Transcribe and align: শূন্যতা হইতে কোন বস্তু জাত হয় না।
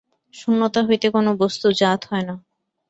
শূন্যতা 0.33 0.81
হইতে 0.87 1.07
কোন 1.09 1.27
বস্তু 1.41 1.67
জাত 1.79 2.01
হয় 2.09 2.25
না। 2.27 2.35